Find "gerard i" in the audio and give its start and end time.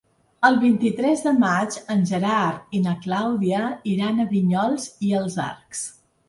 2.11-2.79